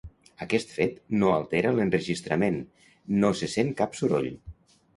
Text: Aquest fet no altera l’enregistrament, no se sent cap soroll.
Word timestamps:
Aquest 0.45 0.71
fet 0.77 0.95
no 1.23 1.29
altera 1.33 1.75
l’enregistrament, 1.75 2.59
no 3.21 3.33
se 3.43 3.53
sent 3.59 3.73
cap 3.83 4.03
soroll. 4.03 4.31